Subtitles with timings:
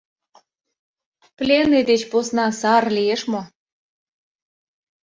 [1.37, 3.41] Пленный деч посна сар лиеш мо?